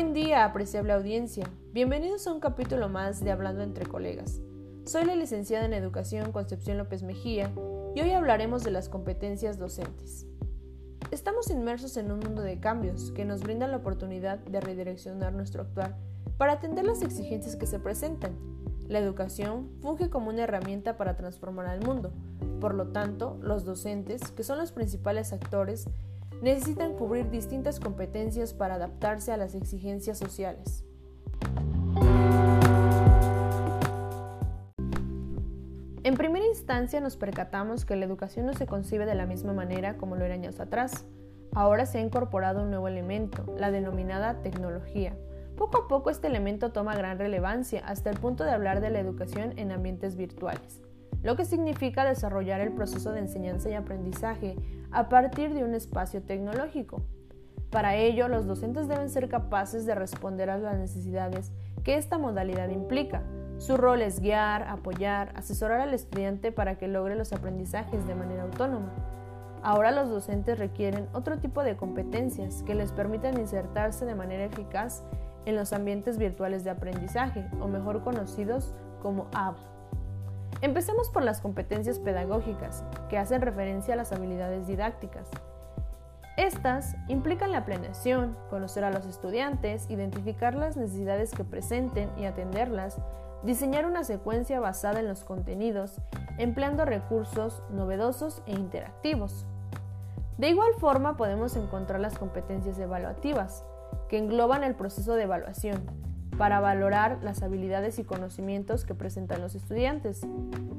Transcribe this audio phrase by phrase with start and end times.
[0.00, 1.50] Buen día, apreciable audiencia.
[1.72, 4.40] Bienvenidos a un capítulo más de Hablando entre colegas.
[4.84, 7.50] Soy la licenciada en Educación Concepción López Mejía
[7.96, 10.24] y hoy hablaremos de las competencias docentes.
[11.10, 15.62] Estamos inmersos en un mundo de cambios que nos brinda la oportunidad de redireccionar nuestro
[15.62, 15.96] actuar
[16.36, 18.38] para atender las exigencias que se presentan.
[18.86, 22.12] La educación funge como una herramienta para transformar al mundo.
[22.60, 25.88] Por lo tanto, los docentes, que son los principales actores,
[26.42, 30.84] necesitan cubrir distintas competencias para adaptarse a las exigencias sociales.
[36.04, 39.96] En primera instancia nos percatamos que la educación no se concibe de la misma manera
[39.98, 41.06] como lo era años atrás.
[41.54, 45.16] Ahora se ha incorporado un nuevo elemento, la denominada tecnología.
[45.56, 49.00] Poco a poco este elemento toma gran relevancia hasta el punto de hablar de la
[49.00, 50.80] educación en ambientes virtuales
[51.22, 54.56] lo que significa desarrollar el proceso de enseñanza y aprendizaje
[54.90, 57.02] a partir de un espacio tecnológico.
[57.70, 61.52] Para ello, los docentes deben ser capaces de responder a las necesidades
[61.84, 63.22] que esta modalidad implica.
[63.58, 68.44] Su rol es guiar, apoyar, asesorar al estudiante para que logre los aprendizajes de manera
[68.44, 68.92] autónoma.
[69.62, 75.02] Ahora los docentes requieren otro tipo de competencias que les permitan insertarse de manera eficaz
[75.44, 79.56] en los ambientes virtuales de aprendizaje, o mejor conocidos como AB.
[80.60, 85.28] Empecemos por las competencias pedagógicas, que hacen referencia a las habilidades didácticas.
[86.36, 92.98] Estas implican la planeación, conocer a los estudiantes, identificar las necesidades que presenten y atenderlas,
[93.42, 96.00] diseñar una secuencia basada en los contenidos,
[96.38, 99.46] empleando recursos novedosos e interactivos.
[100.38, 103.64] De igual forma podemos encontrar las competencias evaluativas,
[104.08, 109.54] que engloban el proceso de evaluación, para valorar las habilidades y conocimientos que presentan los
[109.54, 110.20] estudiantes,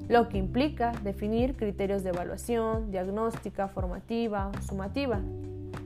[0.07, 5.21] lo que implica definir criterios de evaluación, diagnóstica, formativa, sumativa,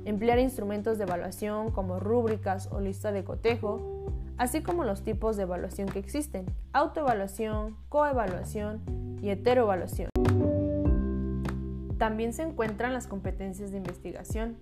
[0.06, 4.06] emplear instrumentos de evaluación como rúbricas o lista de cotejo,
[4.38, 8.82] así como los tipos de evaluación que existen, autoevaluación, coevaluación
[9.22, 10.10] y heteroevaluación.
[11.98, 14.58] También se encuentran las competencias de investigación,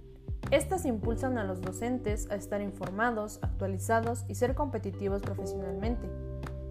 [0.51, 6.09] estas impulsan a los docentes a estar informados, actualizados y ser competitivos profesionalmente.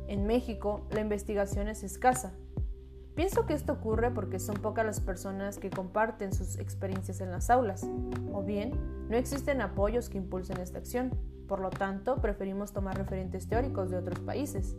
[0.07, 2.35] En México, la investigación es escasa.
[3.15, 7.51] Pienso que esto ocurre porque son pocas las personas que comparten sus experiencias en las
[7.51, 7.87] aulas,
[8.33, 8.73] o bien
[9.09, 11.11] no existen apoyos que impulsen esta acción.
[11.49, 14.77] Por lo tanto, preferimos tomar referentes teóricos de otros países.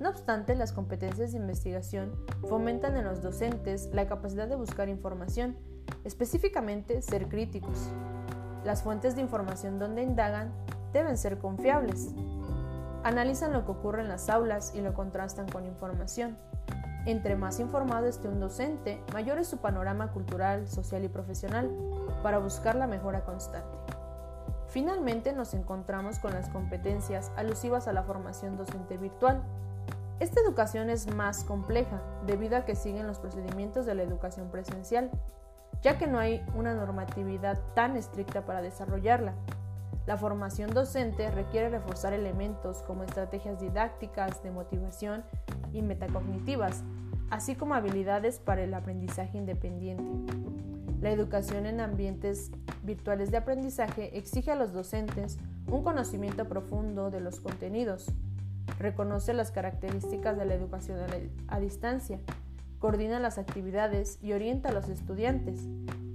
[0.00, 2.12] No obstante, las competencias de investigación
[2.48, 5.56] fomentan en los docentes la capacidad de buscar información,
[6.06, 7.90] específicamente ser críticos,
[8.64, 10.52] las fuentes de información donde indagan
[10.92, 12.10] deben ser confiables.
[13.02, 16.38] Analizan lo que ocurre en las aulas y lo contrastan con información.
[17.06, 21.70] Entre más informado esté un docente, mayor es su panorama cultural, social y profesional
[22.22, 23.76] para buscar la mejora constante.
[24.68, 29.42] Finalmente nos encontramos con las competencias alusivas a la formación docente virtual.
[30.18, 35.10] Esta educación es más compleja debido a que siguen los procedimientos de la educación presencial
[35.82, 39.34] ya que no hay una normatividad tan estricta para desarrollarla.
[40.06, 45.24] La formación docente requiere reforzar elementos como estrategias didácticas, de motivación
[45.72, 46.84] y metacognitivas,
[47.30, 50.04] así como habilidades para el aprendizaje independiente.
[51.00, 52.50] La educación en ambientes
[52.82, 55.38] virtuales de aprendizaje exige a los docentes
[55.68, 58.06] un conocimiento profundo de los contenidos,
[58.78, 60.98] reconoce las características de la educación
[61.48, 62.20] a, distancia
[62.86, 65.58] coordina las actividades y orienta a los estudiantes.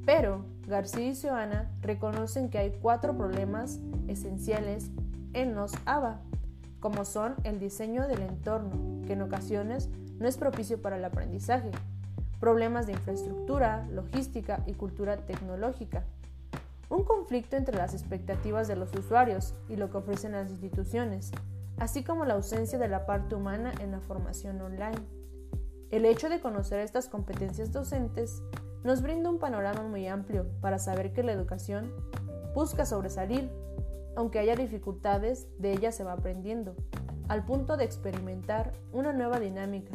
[0.05, 4.89] Pero García y Joana reconocen que hay cuatro problemas esenciales
[5.33, 6.21] en los ABA,
[6.79, 8.71] como son el diseño del entorno,
[9.05, 11.71] que en ocasiones no es propicio para el aprendizaje,
[12.39, 16.05] problemas de infraestructura, logística y cultura tecnológica,
[16.87, 21.31] un conflicto entre las expectativas de los usuarios y lo que ofrecen las instituciones,
[21.79, 25.20] así como la ausencia de la parte humana en la formación online.
[25.91, 28.41] El hecho de conocer estas competencias docentes
[28.85, 31.91] nos brinda un panorama muy amplio para saber que la educación
[32.55, 33.51] busca sobresalir,
[34.15, 36.77] aunque haya dificultades, de ella se va aprendiendo,
[37.27, 39.91] al punto de experimentar una nueva dinámica,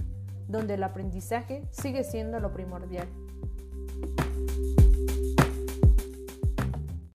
[0.49, 3.09] donde el aprendizaje sigue siendo lo primordial.